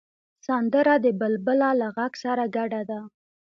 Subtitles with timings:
[0.47, 2.99] سندره د بلبله له غږ سره ګډه ده